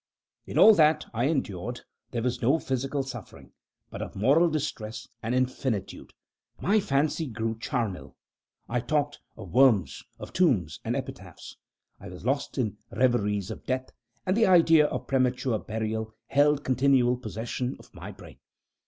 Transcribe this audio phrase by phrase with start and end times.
[0.47, 3.51] In all that I endured there was no physical suffering
[3.91, 6.11] but of moral distress an infinitude.
[6.59, 8.15] My fancy grew charnel,
[8.67, 11.55] I talked "of worms, of tombs, and epitaphs."
[11.99, 13.91] I was lost in reveries of death,
[14.25, 18.39] and the idea of premature burial held continual possession of my brain.